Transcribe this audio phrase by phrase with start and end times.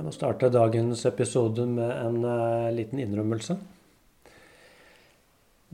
[0.00, 3.52] Jeg må starte dagens episode med en uh, liten innrømmelse.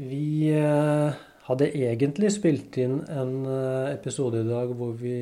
[0.02, 1.14] Vi uh,
[1.46, 5.20] hadde egentlig spilt inn en uh, episode i dag hvor vi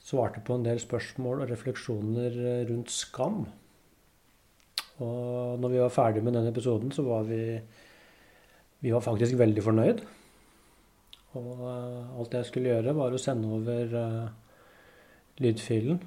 [0.00, 2.38] svarte på en del spørsmål og refleksjoner
[2.70, 3.42] rundt skam.
[5.04, 7.42] Og når vi var ferdig med den episoden, så var vi,
[8.80, 10.00] vi var faktisk veldig fornøyd.
[11.36, 13.92] Og alt jeg skulle gjøre, var å sende over
[15.44, 16.00] lydfilen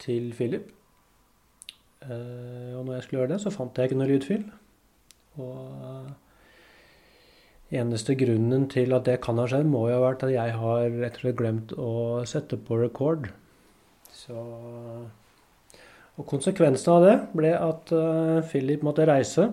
[0.00, 0.72] til Philip.
[2.06, 4.44] Uh, og når jeg skulle gjøre det, så fant jeg ikke noe lydfil.
[5.42, 6.10] Og uh,
[7.74, 10.86] eneste grunnen til at det kan ha skjedd, må jo ha vært at jeg har
[11.00, 11.92] rett og slett glemt å
[12.28, 13.30] sette på record.
[14.14, 14.36] Så
[16.16, 19.50] Og konsekvensen av det ble at uh, Philip måtte reise.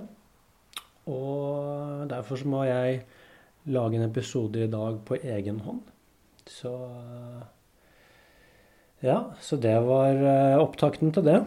[1.10, 3.02] Og derfor så må jeg
[3.74, 5.82] lage en episode i dag på egen hånd.
[6.48, 6.78] Så
[9.04, 10.16] Ja, så det var
[10.64, 11.42] opptakten til det.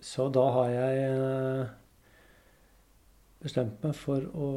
[0.00, 1.72] Så da har jeg eh,
[3.44, 4.48] bestemt meg for å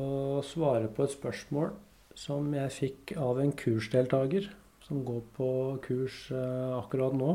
[0.48, 1.74] svare på et spørsmål
[2.16, 4.48] som jeg fikk av en kursdeltaker
[4.88, 5.50] som går på
[5.84, 7.34] kurs eh, akkurat nå.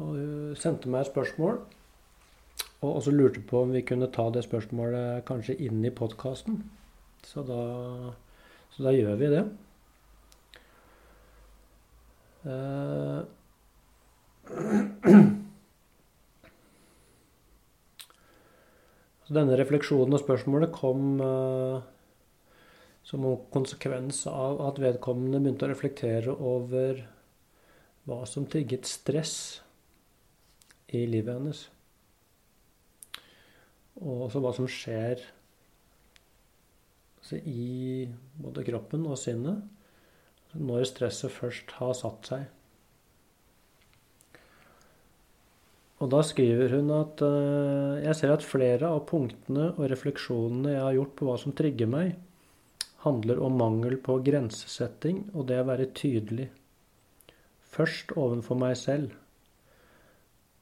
[0.00, 1.60] Og hun sendte meg et spørsmål,
[2.80, 6.62] og også lurte på om vi kunne ta det spørsmålet kanskje inn i podkasten.
[7.24, 9.44] Så, så, da gjør vi det.
[12.44, 13.22] Uh,
[19.24, 21.80] Så denne refleksjonen og spørsmålet kom uh,
[23.04, 27.04] som en konsekvens av at vedkommende begynte å reflektere over
[28.04, 29.36] hva som trigget stress
[30.92, 31.62] i livet hennes.
[34.02, 35.22] Og også hva som skjer
[37.24, 38.04] altså i
[38.36, 39.64] både kroppen og sinnet
[40.54, 42.42] når stresset først har satt seg.
[46.04, 50.82] Og da skriver hun at uh, jeg ser at flere av punktene og refleksjonene jeg
[50.84, 52.10] har gjort på hva som trigger meg,
[53.06, 56.50] handler om mangel på grensesetting og det å være tydelig.
[57.74, 59.14] Først ovenfor meg selv.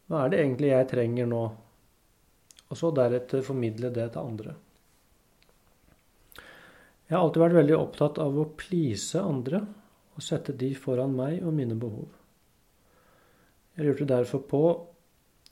[0.07, 1.43] Hva er det egentlig jeg trenger nå?
[2.71, 4.55] Og så deretter formidle det til andre.
[7.11, 9.65] Jeg har alltid vært veldig opptatt av å please andre
[10.15, 12.07] og sette de foran meg og mine behov.
[13.77, 14.63] Jeg lurte derfor på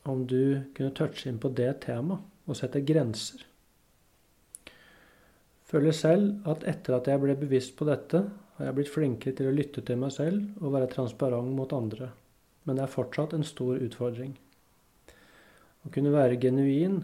[0.09, 3.44] om du kunne touche inn på det temaet og sette grenser.
[5.71, 8.25] Føler selv at etter at jeg ble bevisst på dette,
[8.56, 12.10] har jeg blitt flinkere til å lytte til meg selv og være transparent mot andre.
[12.66, 14.34] Men det er fortsatt en stor utfordring.
[15.87, 16.99] Å kunne være genuin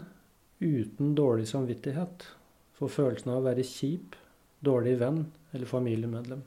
[0.59, 2.27] uten dårlig samvittighet
[2.77, 4.17] for følelsen av å være kjip,
[4.61, 6.43] dårlig venn eller familiemedlem.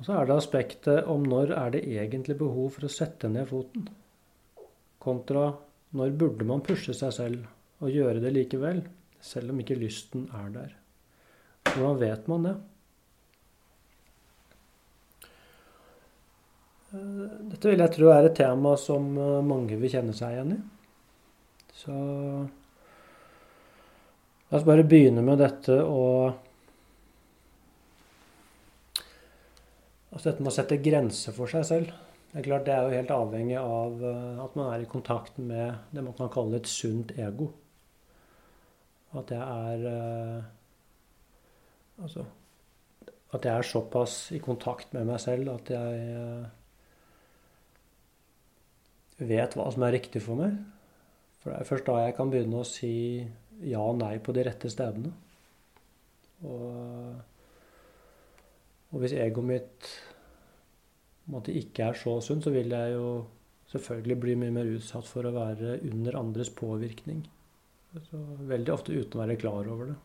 [0.00, 3.50] Og så er det aspektet om når er det egentlig behov for å sette ned
[3.50, 3.84] foten,
[5.00, 5.50] kontra
[5.96, 8.80] når burde man pushe seg selv og gjøre det likevel,
[9.20, 10.74] selv om ikke lysten er der.
[11.68, 12.56] Hvordan vet man det?
[16.90, 19.04] Dette vil jeg tro er et tema som
[19.46, 20.60] mange vil kjenne seg igjen i.
[21.76, 21.92] Så
[24.48, 26.48] la oss bare begynne med dette og
[30.10, 31.92] Altså dette med å sette grenser for seg selv.
[32.30, 35.38] Det er klart det er jo helt avhengig av eh, at man er i kontakt
[35.38, 37.50] med det man kan kalle et sunt ego.
[39.18, 40.50] At jeg er eh,
[42.00, 42.22] Altså
[43.30, 46.46] at jeg er såpass i kontakt med meg selv at jeg eh,
[49.30, 50.56] vet hva som er riktig for meg.
[51.40, 52.94] For det er først da jeg kan begynne å si
[53.70, 55.12] ja og nei på de rette stedene.
[56.48, 56.58] Og
[58.90, 59.90] og hvis egoet mitt
[61.30, 63.10] måte, ikke er så sunt, så vil jeg jo
[63.70, 67.22] selvfølgelig bli mye mer utsatt for å være under andres påvirkning.
[68.06, 68.18] Så
[68.50, 69.98] veldig ofte uten å være klar over det.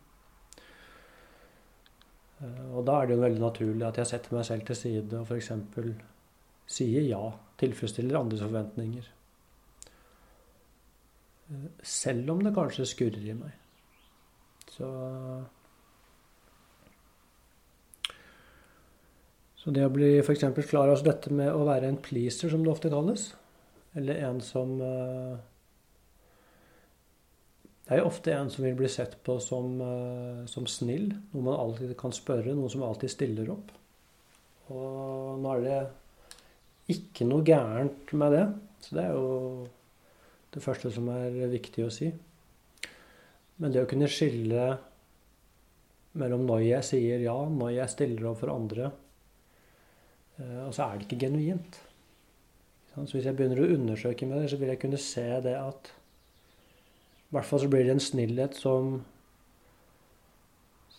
[2.43, 5.19] Eh, og da er det jo veldig naturlig at jeg setter meg selv til side
[5.19, 5.51] og f.eks.
[6.77, 7.21] sier ja,
[7.61, 9.11] tilfredsstiller andres forventninger.
[11.49, 13.61] Eh, selv om det kanskje skurrer i meg.
[14.75, 14.87] Så
[19.65, 20.43] Så det å bli f.eks.
[20.69, 23.31] klar over dette med å være en pleaser, som det ofte kalles,
[23.97, 25.37] eller en som eh,
[27.85, 31.47] Det er jo ofte en som vil bli sett på som, eh, som snill, noe
[31.47, 33.71] man alltid kan spørre, noe som alltid stiller opp.
[34.69, 35.79] Og nå er det
[36.93, 38.43] ikke noe gærent med det,
[38.85, 39.31] så det er jo
[40.53, 42.11] det første som er viktig å si.
[43.57, 44.67] Men det å kunne skille
[46.21, 48.91] mellom når jeg sier ja, når jeg stiller opp for andre,
[50.37, 51.77] og så er det ikke genuint.
[52.95, 55.91] Så hvis jeg begynner å undersøke med det, så vil jeg kunne se det at
[57.25, 59.01] I hvert fall så blir det en snillhet som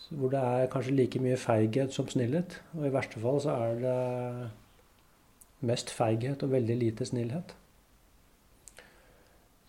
[0.06, 2.60] Hvor det er kanskje like mye feighet som snillhet.
[2.76, 4.50] Og i verste fall så er det
[5.66, 7.54] mest feighet og veldig lite snillhet.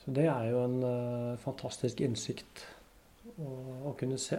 [0.04, 2.62] Så det er jo en uh, fantastisk innsikt
[3.34, 3.50] å,
[3.90, 4.38] å, kunne se.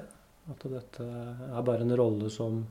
[0.49, 2.63] At dette er bare en rolle som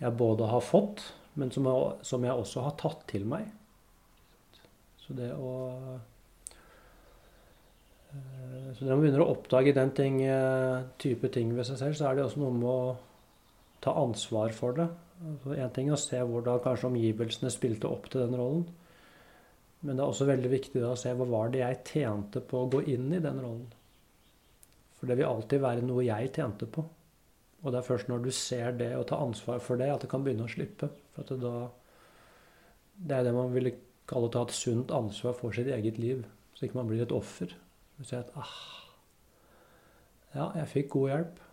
[0.00, 1.02] jeg både har fått,
[1.38, 3.50] men som jeg, som jeg også har tatt til meg.
[5.00, 5.52] Så det å
[8.14, 11.98] uh, Så når man begynner å oppdage den ting, uh, type ting ved seg selv,
[11.98, 12.82] så er det også noe med å
[13.84, 14.88] ta ansvar for det.
[15.20, 18.64] Én en ting er å se hvordan kanskje omgivelsene spilte opp til den rollen.
[19.80, 22.70] Men det er også veldig viktig å se hva var det jeg tjente på å
[22.72, 23.68] gå inn i den rollen.
[24.98, 26.84] For det vil alltid være noe jeg tjente på.
[27.60, 30.10] Og det er først når du ser det og tar ansvar for det, at det
[30.12, 30.88] kan begynne å slippe.
[31.16, 31.68] For det, da,
[32.96, 33.74] det er det man ville
[34.10, 36.24] kalle å ta et sunt ansvar for sitt eget liv.
[36.56, 37.52] Så ikke man blir et offer.
[37.98, 38.56] Du ser at ah,
[40.32, 41.44] ja, jeg fikk god hjelp,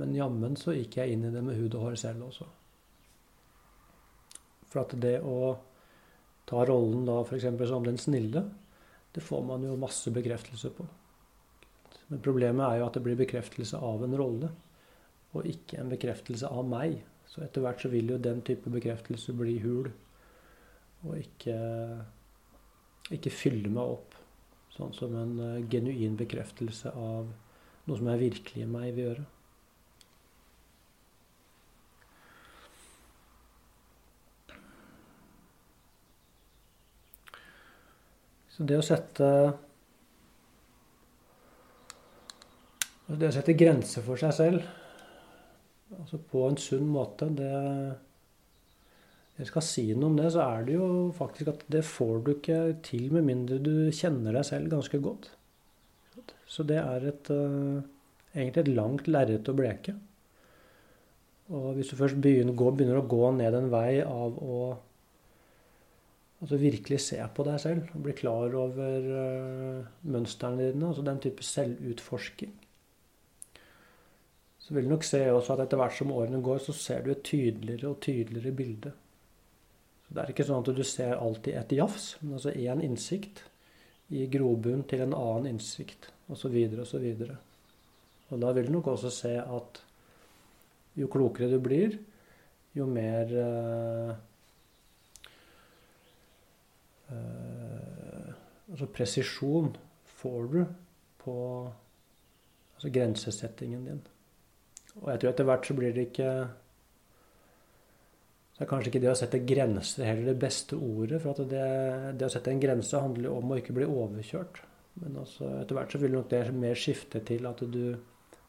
[0.00, 2.46] men jammen så gikk jeg inn i det med hud og hår selv også.
[4.70, 5.56] For at det å
[6.46, 7.48] ta rollen da f.eks.
[7.70, 8.44] som den snille,
[9.10, 10.86] det får man jo masse bekreftelse på.
[12.10, 14.50] Men problemet er jo at det blir bekreftelse av en rolle,
[15.34, 17.00] og ikke en bekreftelse av meg.
[17.30, 19.90] Så etter hvert så vil jo den type bekreftelse bli hul,
[21.06, 21.58] og ikke,
[23.14, 24.16] ikke fylle meg opp.
[24.74, 27.30] Sånn som en uh, genuin bekreftelse av
[27.86, 29.28] noe som er virkelig i meg vil gjøre.
[38.60, 39.26] Så det å sette
[43.10, 44.66] Det å sette grenser for seg selv,
[45.98, 47.50] altså på en sunn måte, det
[49.40, 52.34] Jeg skal si noe om det, så er det jo faktisk at det får du
[52.34, 55.30] ikke til med mindre du kjenner deg selv ganske godt.
[56.44, 57.80] Så det er et, uh,
[58.34, 59.94] egentlig et langt lerret å bleke.
[61.56, 64.60] Og hvis du først begynner, begynner å gå ned en vei av å
[66.40, 70.86] Altså virkelig se på deg selv bli klar over uh, mønstrene dine.
[70.88, 72.54] Altså den type selvutforsking.
[74.70, 77.08] Så vil du nok se også at etter hvert som årene går, så ser du
[77.10, 78.92] et tydeligere og tydeligere bilde.
[80.04, 83.42] Så Det er ikke sånn at du ser alltid et jafs, men altså én innsikt
[84.14, 86.54] i grobunn til en annen innsikt, osv.
[86.84, 87.08] osv.
[87.26, 87.34] Og,
[88.30, 89.82] og da vil du nok også se at
[91.02, 91.98] jo klokere du blir,
[92.78, 94.14] jo mer øh,
[98.70, 99.74] altså presisjon
[100.22, 100.64] får du
[101.26, 101.36] på
[102.76, 104.00] altså grensesettingen din.
[105.00, 106.32] Og jeg tror etter hvert så blir det ikke
[108.54, 111.22] Så er kanskje ikke det å sette grenser heller det beste ordet.
[111.22, 111.64] For det,
[112.20, 114.60] det, å sette en grense handler om å ikke bli overkjørt.
[115.00, 117.96] Men også, etter hvert så vil nok det mer skifte til at du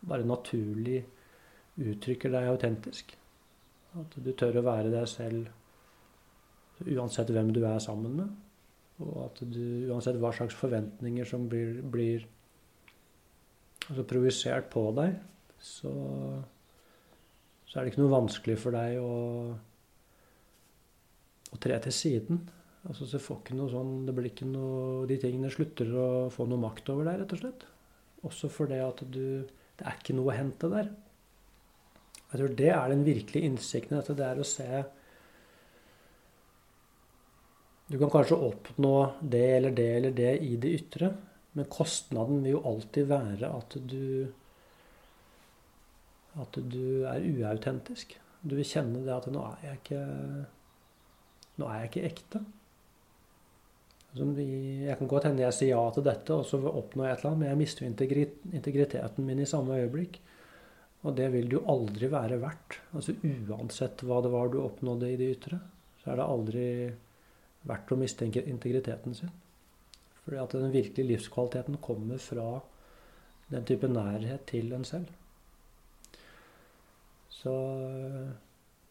[0.04, 1.00] bare naturlig
[1.80, 3.16] uttrykker deg autentisk.
[4.02, 5.48] At du tør å være deg selv
[6.82, 8.38] uansett hvem du er sammen med.
[9.02, 12.26] Og at du, uansett hva slags forventninger som blir, blir
[13.88, 15.16] altså projisert på deg,
[15.62, 15.92] så,
[17.66, 19.18] så, er det ikke noe vanskelig for deg å,
[21.52, 22.42] å tre til siden.
[22.90, 26.48] Altså, så får ikke noe sånn, det blir ikke noe, De tingene slutter å få
[26.50, 27.68] noe makt over deg, rett og slett.
[28.28, 30.90] Også fordi at du Det er ikke noe å hente der.
[32.32, 33.98] Jeg tror det er den virkelige innsikten.
[33.98, 34.68] At det er å se
[37.92, 41.10] du kan kanskje oppnå det eller det eller det i det ytre,
[41.60, 44.32] men kostnaden vil jo alltid være at du
[46.40, 48.16] at du er uautentisk.
[48.42, 50.02] Du vil kjenne det at 'nå er jeg ikke
[51.60, 52.46] nå er jeg ikke ekte'.
[54.12, 57.30] Jeg kan godt hende jeg sier ja til dette, og så oppnår jeg et eller
[57.30, 57.86] annet, men jeg mister
[58.60, 60.20] integriteten min i samme øyeblikk.
[61.04, 62.82] Og det vil det jo aldri være verdt.
[62.94, 65.62] Altså Uansett hva det var du oppnådde i det ytre,
[66.04, 66.66] så er det aldri
[67.72, 69.32] verdt å miste integriteten sin.
[70.26, 72.60] Fordi at den virkelige livskvaliteten kommer fra
[73.52, 75.08] den type nærhet til en selv.
[77.42, 77.54] Så,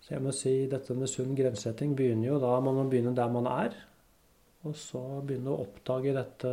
[0.02, 3.30] så jeg må si dette med sunn grensesetting begynner jo da man må begynne der
[3.32, 3.76] man er.
[4.66, 6.52] Og så begynne å oppdage dette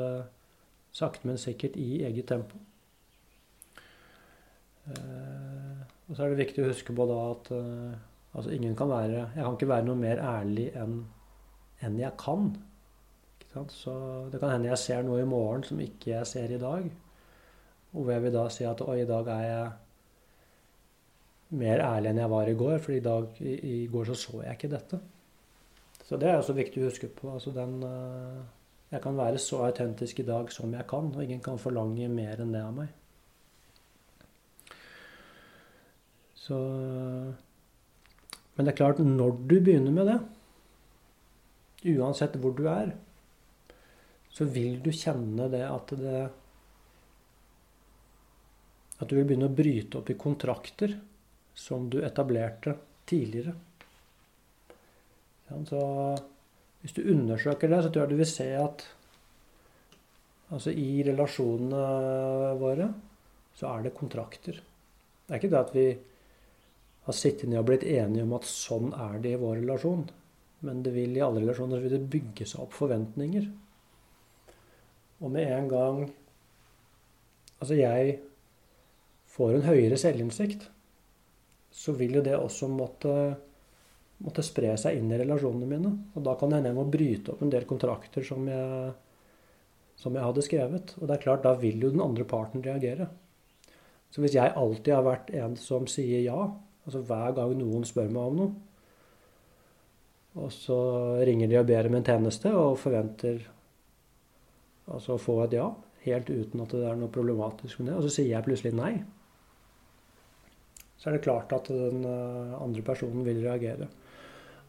[0.96, 2.60] sakte, men sikkert i eget tempo.
[4.88, 7.98] Eh, og så er det viktig å huske på da at eh,
[8.38, 11.01] altså ingen kan være Jeg kan ikke være noe mer ærlig enn
[11.84, 12.56] enn jeg kan.
[13.74, 13.94] Så
[14.32, 16.88] det kan hende jeg ser noe i morgen som ikke jeg ser i dag.
[17.94, 19.68] Og hvor jeg vil da si at oi, i dag er jeg
[21.56, 24.42] mer ærlig enn jeg var i går, for i, dag, i, i går så så
[24.44, 25.00] jeg ikke dette.
[26.08, 27.32] Så det er også viktig å huske på.
[27.34, 28.44] Altså den, eh,
[28.94, 32.44] jeg kan være så autentisk i dag som jeg kan, og ingen kan forlange mer
[32.44, 32.94] enn det av meg.
[36.48, 36.58] Så
[38.58, 40.18] Men det er klart, når du begynner med det,
[41.94, 42.96] uansett hvor du er,
[44.34, 46.30] så vil du kjenne det at det
[48.98, 50.96] At du vil begynne å bryte opp i kontrakter
[51.58, 52.76] som du etablerte
[53.10, 53.56] tidligere.
[55.66, 55.82] Så
[56.84, 58.84] hvis du undersøker det, så tror jeg du vil se at
[60.54, 62.92] altså i relasjonene våre
[63.58, 64.60] så er det kontrakter.
[64.60, 65.88] Det er ikke det at vi
[67.08, 70.06] har sittet ned og blitt enige om at sånn er det i vår relasjon.
[70.68, 73.50] Men det vil i alle relasjoner vil det bygge seg opp forventninger.
[75.24, 76.02] Og med en gang
[77.58, 78.18] altså jeg
[79.34, 80.68] får en høyere selvinnsikt,
[81.77, 83.13] så vil jo det også måtte
[84.24, 85.91] måtte spre seg inn i relasjonene mine.
[86.17, 88.93] Og da kan jeg hende jeg må bryte opp en del kontrakter som jeg,
[90.01, 90.93] som jeg hadde skrevet.
[90.98, 93.10] Og det er klart, da vil jo den andre parten reagere.
[94.10, 96.48] Så hvis jeg alltid har vært en som sier ja,
[96.88, 98.55] altså hver gang noen spør meg om noe,
[100.38, 100.77] og så
[101.25, 103.39] ringer de og ber om en tjeneste og forventer
[104.86, 105.65] altså å få et ja,
[106.05, 108.91] helt uten at det er noe problematisk med det, og så sier jeg plutselig nei,
[110.98, 113.89] så er det klart at den eh, andre personen vil reagere.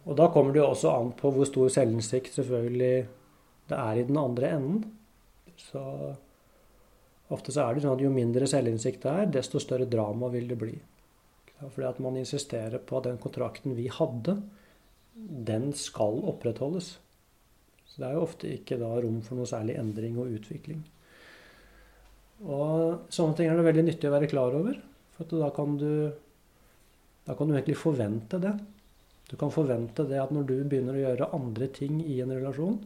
[0.09, 2.93] Og da kommer det jo også an på hvor stor selvinnsikt selvfølgelig
[3.69, 4.85] det er i den andre enden.
[5.59, 5.83] Så
[7.35, 10.49] ofte så er det sånn at jo mindre selvinnsikt det er, desto større drama vil
[10.49, 10.77] det bli.
[11.59, 14.39] Fordi at man insisterer på at den kontrakten vi hadde,
[15.19, 16.95] den skal opprettholdes.
[17.89, 20.85] Så det er jo ofte ikke da rom for noe særlig endring og utvikling.
[22.47, 24.79] Og sånne ting er det veldig nyttig å være klar over.
[25.19, 26.11] For da kan du,
[27.27, 28.55] da kan du egentlig forvente det.
[29.29, 32.79] Du kan forvente det at når du begynner å gjøre andre ting i en relasjon,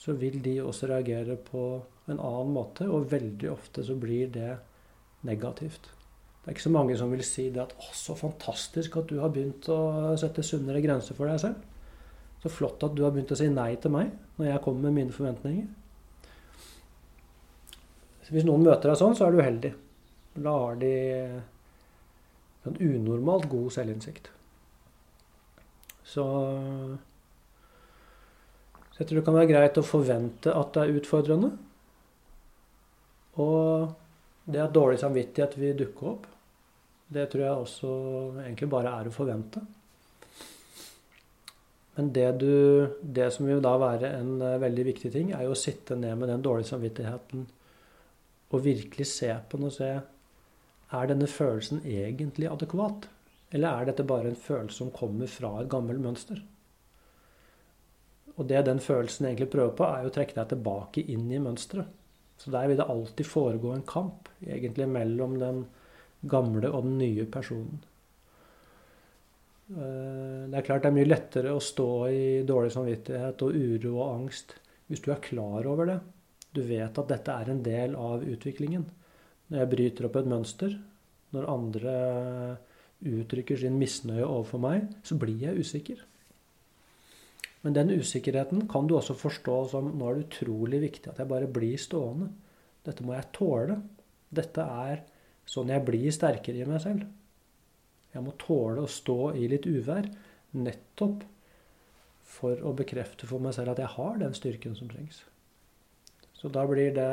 [0.00, 1.62] så vil de også reagere på
[2.08, 4.54] en annen måte, og veldig ofte så blir det
[5.28, 5.90] negativt.
[6.40, 9.20] Det er ikke så mange som vil si det at 'Å, så fantastisk at du
[9.20, 11.60] har begynt å sette sunnere grenser for deg selv'.
[12.42, 14.92] Så flott at du har begynt å si nei til meg når jeg kommer med
[14.92, 15.68] mine forventninger.
[18.30, 19.74] Hvis noen møter deg sånn, så er du uheldig.
[20.34, 20.92] Da har de
[22.68, 24.30] en unormalt god selvinnsikt.
[26.04, 26.24] Så,
[28.90, 31.50] så jeg tror det kan være greit å forvente at det er utfordrende.
[33.40, 33.90] Og
[34.50, 36.26] det at dårlig samvittighet vil dukke opp,
[37.10, 37.92] det tror jeg også
[38.44, 39.62] egentlig bare er å forvente.
[41.96, 42.52] Men det, du,
[43.02, 46.14] det som vil da være en eh, veldig viktig ting, er jo å sitte ned
[46.20, 47.42] med den dårlige samvittigheten
[48.50, 49.90] og virkelig se på den og se
[50.90, 53.08] er denne følelsen egentlig adekvat.
[53.50, 56.40] Eller er dette bare en følelse som kommer fra et gammelt mønster?
[58.36, 61.96] Og det den følelsen egentlig prøver på, er å trekke deg tilbake inn i mønsteret.
[62.40, 65.64] Så der vil det alltid foregå en kamp egentlig mellom den
[66.30, 67.82] gamle og den nye personen.
[69.70, 73.92] Eh, det er klart det er mye lettere å stå i dårlig samvittighet og uro
[73.98, 74.56] og angst
[74.88, 75.98] hvis du er klar over det.
[76.56, 78.88] Du vet at dette er en del av utviklingen.
[79.50, 80.76] Når jeg bryter opp et mønster,
[81.34, 81.94] når andre
[83.00, 86.04] uttrykker sin misnøye overfor meg, så blir jeg usikker.
[87.64, 91.28] Men den usikkerheten kan du også forstå som nå er det utrolig viktig at jeg
[91.28, 92.30] bare blir stående.
[92.86, 93.76] Dette må jeg tåle.
[94.32, 95.02] Dette er
[95.50, 97.04] sånn jeg blir sterkere i meg selv.
[98.14, 100.08] Jeg må tåle å stå i litt uvær
[100.56, 101.26] nettopp
[102.30, 105.20] for å bekrefte for meg selv at jeg har den styrken som trengs.
[106.34, 107.12] Så da blir det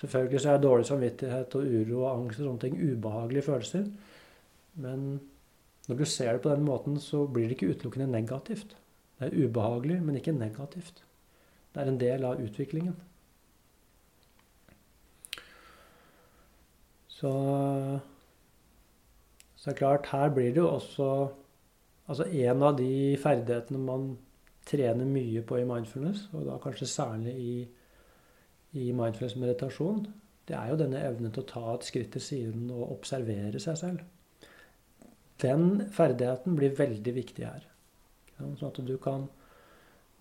[0.00, 3.86] Selvfølgelig så er dårlig samvittighet og uro og angst og sånne ting ubehagelige følelser.
[4.74, 5.06] Men
[5.88, 8.76] når du ser det på den måten, så blir det ikke utelukkende negativt.
[9.18, 11.04] Det er ubehagelig, men ikke negativt.
[11.74, 12.96] Det er en del av utviklingen.
[17.08, 17.32] Så,
[19.56, 21.10] så er klart, her blir det jo også
[22.06, 24.04] Altså en av de ferdighetene man
[24.66, 27.54] trener mye på i mindfulness, og da kanskje særlig i,
[28.76, 30.04] i mindfulness meditasjon,
[30.46, 33.78] det er jo denne evnen til å ta et skritt til siden og observere seg
[33.80, 34.04] selv.
[35.42, 37.64] Den ferdigheten blir veldig viktig her.
[38.36, 39.28] Sånn at du kan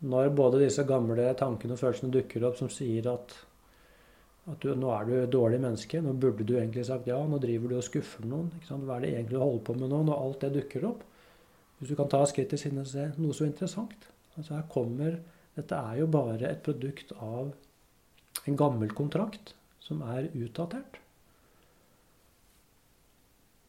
[0.05, 3.31] Når både disse gamle tankene og følelsene dukker opp som sier at,
[4.51, 7.39] at du, nå er du et dårlig menneske, nå burde du egentlig sagt ja, nå
[7.41, 8.51] driver du og skuffer noen.
[8.67, 11.05] Hva er det egentlig du holder på med nå, når alt det dukker opp?
[11.79, 14.09] Hvis du kan ta skritt til siden og se noe så interessant.
[14.35, 15.17] Altså her kommer
[15.55, 17.53] Dette er jo bare et produkt av
[18.43, 20.99] en gammel kontrakt som er utdatert.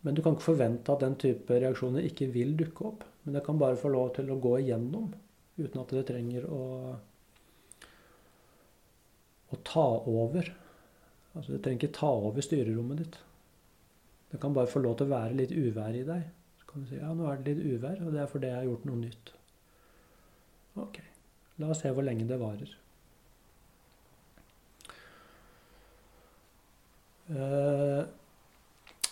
[0.06, 3.04] Men du kan ikke forvente at den type reaksjoner ikke vil dukke opp.
[3.24, 5.12] Men det kan bare få lov til å gå igjennom.
[5.56, 6.62] uten at det trenger å,
[9.50, 10.50] å ta over.
[11.32, 13.18] Altså, det trenger ikke ta over styrerommet ditt.
[14.30, 16.28] Det kan bare få lov til å være litt uvær i deg.
[16.60, 18.60] Så kan du si ja, nå er det litt uvær, og det er fordi jeg
[18.60, 19.32] har gjort noe nytt.
[20.86, 21.00] Ok,
[21.62, 22.76] la oss se hvor lenge det varer.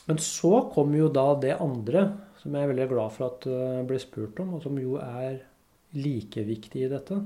[0.05, 2.05] Men så kommer jo da det andre,
[2.39, 5.41] som jeg er veldig glad for at det blir spurt om, og som jo er
[5.99, 7.19] like viktig i dette.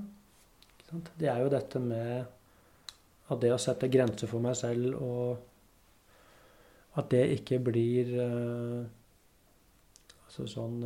[0.89, 2.25] Det er jo dette med
[3.29, 5.37] at det å sette grenser for meg selv og
[6.99, 8.81] at det ikke blir uh,
[10.25, 10.79] altså sånn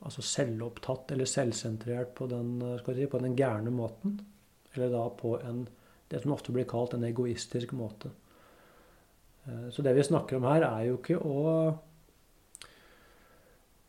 [0.00, 2.54] altså selvopptatt eller selvsentrert på den,
[2.86, 4.16] si, på den gærne måten.
[4.74, 5.66] Eller da på en,
[6.08, 8.12] det som ofte blir kalt en egoistisk måte.
[9.46, 11.44] Uh, så det vi snakker om her, er jo ikke å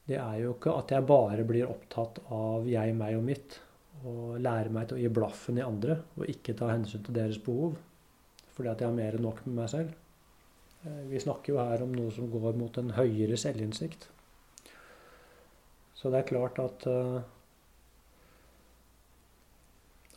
[0.07, 3.59] Det er jo ikke at jeg bare blir opptatt av jeg, meg og mitt.
[4.01, 7.37] Og lære meg til å gi blaffen i andre og ikke ta hensyn til deres
[7.45, 7.77] behov.
[8.55, 9.93] Fordi at jeg har mer enn nok med meg selv.
[10.83, 14.07] Eh, vi snakker jo her om noe som går mot en høyere selvinnsikt.
[15.93, 17.21] Så det er klart at uh,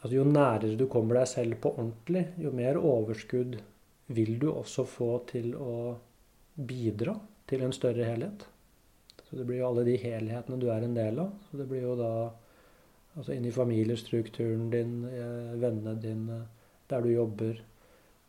[0.00, 3.59] altså Jo nærere du kommer deg selv på ordentlig, jo mer overskudd
[4.06, 5.96] vil du også få til å
[6.54, 7.16] bidra
[7.49, 8.46] til en større helhet.
[9.25, 11.32] Så det blir jo alle de helhetene du er en del av.
[11.49, 12.14] Så det blir jo da
[13.14, 16.40] altså inn i familiestrukturen din, eh, vennene dine,
[16.90, 17.61] der du jobber,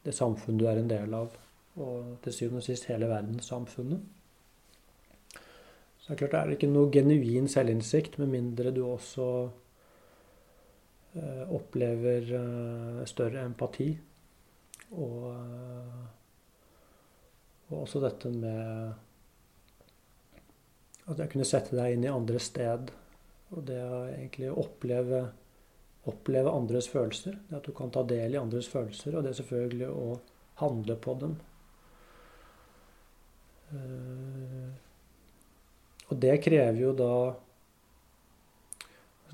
[0.06, 1.34] det samfunnet du er en del av
[1.76, 4.04] og til syvende og sist hele verdenssamfunnet.
[6.00, 9.28] Så det er klart det er ikke noe genuin selvinnsikt med mindre du også
[11.18, 13.90] eh, opplever eh, større empati.
[14.94, 16.06] Og, eh,
[17.70, 18.94] og, også dette med
[21.06, 22.94] at jeg kunne sette deg inn i andre sted.
[23.54, 25.26] Og det å egentlig oppleve,
[26.10, 27.38] oppleve andres følelser.
[27.50, 30.08] Det at du kan ta del i andres følelser, og det er selvfølgelig å
[30.62, 31.36] handle på dem.
[33.74, 34.70] Eh,
[36.06, 37.14] og det krever jo da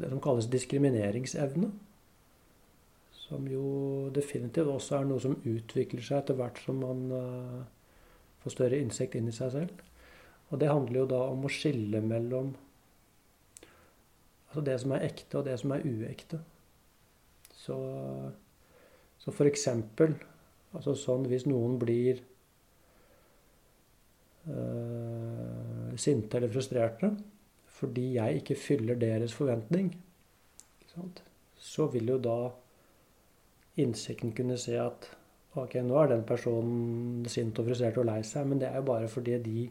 [0.01, 1.69] det som kalles diskrimineringsevne.
[3.31, 7.61] Som jo definitivt også er noe som utvikler seg etter hvert som man uh,
[8.43, 9.85] får større innsikt inn i seg selv.
[10.51, 12.51] Og det handler jo da om å skille mellom
[14.49, 16.41] altså det som er ekte, og det som er uekte.
[17.55, 17.77] Så,
[19.21, 20.17] så for eksempel
[20.75, 22.19] altså sånn hvis noen blir
[24.49, 27.13] uh, sinte eller frustrerte
[27.81, 29.87] fordi jeg ikke fyller deres forventning,
[31.57, 32.35] så vil jo da
[33.79, 35.07] innsikten kunne se at
[35.59, 38.87] ok, nå er den personen sint og frustrert og lei seg, men det er jo
[38.87, 39.67] bare fordi de,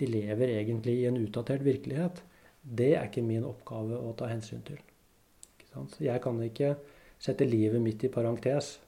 [0.00, 2.22] de lever egentlig i en utdatert virkelighet.
[2.60, 4.80] Det er ikke min oppgave å ta hensyn til.
[6.02, 6.74] Jeg kan ikke
[7.20, 8.78] sette livet mitt i parentes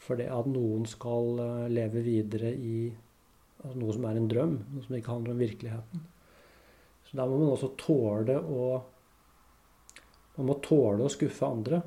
[0.00, 2.90] for det at noen skal eh, leve videre i
[3.60, 6.04] Altså noe som er en drøm, noe som ikke handler om virkeligheten.
[7.04, 8.68] Så da må man også tåle å
[10.38, 11.82] Man må tåle å skuffe andre.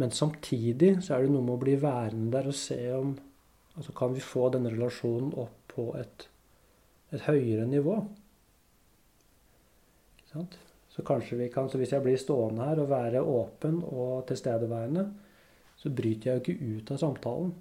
[0.00, 3.12] Men samtidig så er det noe med å bli værende der og se om
[3.72, 6.26] Altså kan vi få denne relasjonen opp på et,
[7.08, 7.94] et høyere nivå?
[10.92, 15.06] Så kanskje vi kan, så hvis jeg blir stående her og være åpen og tilstedeværende,
[15.80, 17.54] så bryter jeg jo ikke ut av samtalen.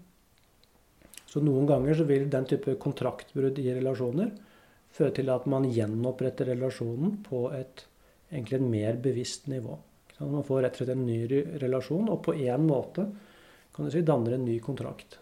[1.31, 4.33] Så noen ganger så vil den type kontraktbrudd i relasjoner
[4.91, 7.85] føre til at man gjenoppretter relasjonen på et
[8.31, 9.77] egentlig et mer bevisst nivå.
[10.21, 11.19] Man får rett og slett en ny
[11.61, 13.07] relasjon, og på én måte
[13.73, 15.17] kan du si danner en ny kontrakt.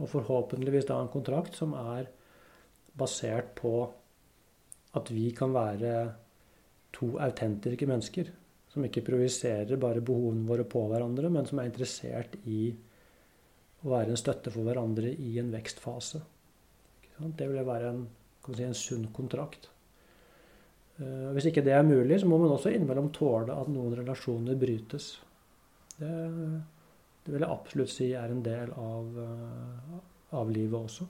[0.00, 2.08] Og forhåpentligvis da en kontrakt som er
[2.98, 3.74] basert på
[4.98, 5.92] at vi kan være
[6.92, 8.32] to autentiske mennesker.
[8.72, 12.70] Som ikke projiserer bare behovene våre på hverandre, men som er interessert i
[13.82, 16.22] å være en støtte for hverandre i en vekstfase.
[17.20, 18.06] Det vil være en,
[18.48, 19.68] si, en sunn kontrakt.
[21.00, 24.58] Eh, hvis ikke det er mulig, så må man også innimellom tåle at noen relasjoner
[24.60, 25.14] brytes.
[25.96, 26.12] Det,
[27.24, 29.98] det vil jeg absolutt si er en del av, eh,
[30.38, 31.08] av livet også.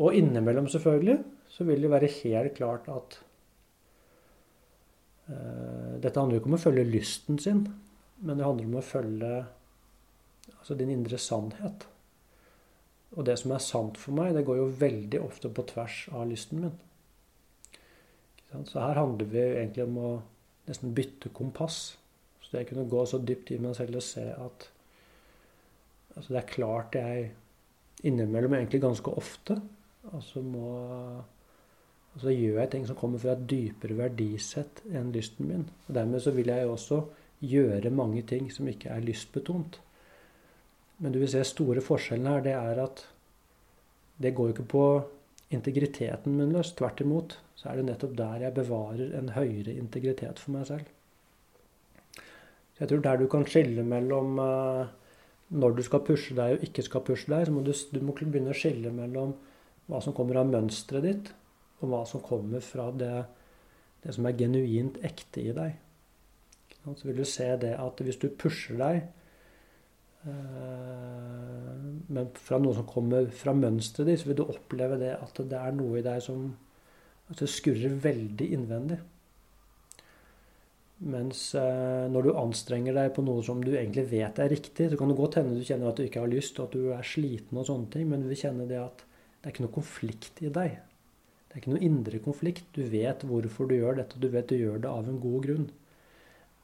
[0.00, 1.18] Og innimellom, selvfølgelig,
[1.50, 3.16] så vil det være helt klart at
[5.26, 7.64] uh, Dette handler jo ikke om å følge lysten sin,
[8.22, 9.32] men det handler om å følge
[10.50, 11.84] Altså din indre sannhet.
[13.16, 16.26] Og det som er sant for meg, det går jo veldig ofte på tvers av
[16.30, 16.74] lysten min.
[18.50, 20.10] Så her handler vi egentlig om å
[20.68, 21.96] nesten bytte kompass.
[22.42, 24.66] Så jeg kunne gå så dypt i meg selv og se at
[26.16, 27.28] altså det er klart jeg
[28.02, 29.60] innimellom, egentlig ganske ofte,
[30.12, 30.70] altså må,
[32.10, 35.68] Og så gjør jeg ting som kommer fra et dypere verdisett enn lysten min.
[35.86, 37.04] Og dermed så vil jeg også
[37.46, 39.78] gjøre mange ting som ikke er lystbetont.
[40.98, 43.04] Men du vil se store forskjellen her, det er at
[44.18, 44.84] det går jo ikke på
[45.54, 46.72] integriteten min løs.
[46.78, 50.88] Tvert imot så er det nettopp der jeg bevarer en høyere integritet for meg selv.
[52.14, 54.88] Så jeg tror der du kan skille mellom uh,
[55.50, 58.14] når du skal pushe deg og ikke skal pushe deg, så må du, du må
[58.16, 59.34] begynne å skille mellom
[59.90, 61.30] hva som kommer av mønsteret ditt,
[61.82, 63.24] og hva som kommer fra det,
[64.04, 65.74] det som er genuint ekte i deg.
[66.86, 69.19] Så vil du se det at hvis du pusher deg eh,
[72.10, 75.56] men fra noe som kommer fra mønsteret ditt, så vil du oppleve det at det
[75.56, 76.50] er noe i deg som
[77.38, 78.98] det skurrer veldig innvendig.
[81.00, 84.98] Mens eh, når du anstrenger deg på noe som du egentlig vet er riktig, så
[85.00, 87.06] kan det godt hende du kjenner at du ikke har lyst, og at du er
[87.06, 90.42] sliten og sånne ting, men du vil kjenne det at det er ikke noe konflikt
[90.44, 90.74] i deg.
[91.46, 92.66] Det er ikke noe indre konflikt.
[92.76, 95.46] Du vet hvorfor du gjør dette, og du vet du gjør det av en god
[95.46, 95.70] grunn.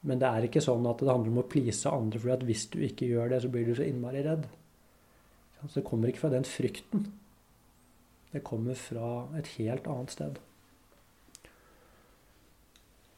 [0.01, 2.79] Men det er ikke sånn at det handler om å please andre, for hvis du
[2.85, 4.45] ikke gjør det, så blir du så innmari redd.
[5.63, 7.07] Så det kommer ikke fra den frykten.
[8.31, 10.37] Det kommer fra et helt annet sted.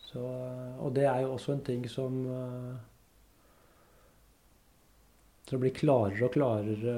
[0.10, 0.22] Så,
[0.80, 2.78] og det er jo også en ting som eh,
[5.50, 6.96] Som blir klarere og klarere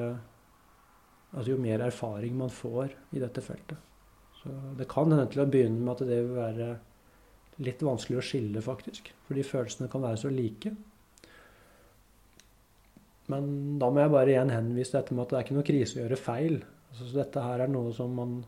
[1.32, 3.78] altså jo mer erfaring man får i dette feltet.
[4.41, 6.67] Så det kan hende til å begynne med at det vil være
[7.62, 9.12] litt vanskelig å skille, faktisk.
[9.28, 10.74] Fordi følelsene kan være så like.
[13.32, 15.97] Men da må jeg bare igjen henvise dette med at det er ikke noe krise
[15.97, 16.58] å gjøre feil.
[16.89, 18.41] Altså, så dette her er noe som man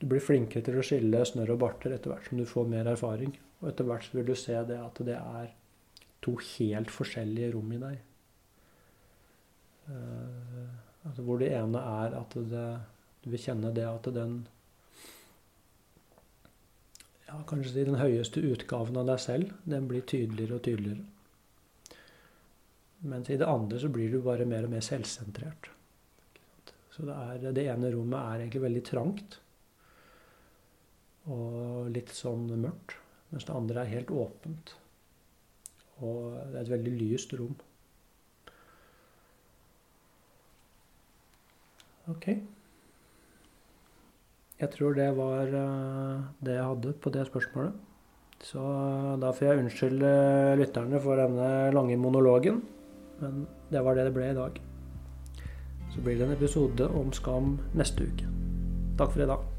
[0.00, 2.88] Du blir flinkere til å skille snørr og barter etter hvert som du får mer
[2.90, 3.30] erfaring.
[3.62, 5.52] Og etter hvert vil du se det at det er
[6.24, 8.00] to helt forskjellige rom i deg.
[9.86, 10.74] Uh,
[11.06, 12.66] altså hvor det ene er at det,
[13.24, 14.42] du vil kjenne det at den
[17.34, 21.04] ja, kanskje si den høyeste utgaven av deg selv, den blir tydeligere og tydeligere.
[23.04, 25.68] Mens i det andre så blir du bare mer og mer selvsentrert.
[26.94, 29.40] Så det, er, det ene rommet er egentlig veldig trangt
[31.34, 32.96] og litt sånn mørkt.
[33.32, 34.74] Mens det andre er helt åpent.
[36.04, 37.56] Og det er et veldig lyst rom.
[42.12, 42.28] Ok.
[44.60, 47.74] Jeg tror det var eh, det jeg hadde på det spørsmålet.
[48.44, 50.12] Så eh, da får jeg unnskylde
[50.60, 52.62] lytterne for denne lange monologen.
[53.20, 54.60] Men det var det det ble i dag.
[55.94, 58.30] Så blir det en episode om skam neste uke.
[58.98, 59.53] Takk for i dag.